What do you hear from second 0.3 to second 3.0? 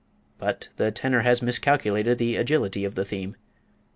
But the tenor has miscalculated the agility of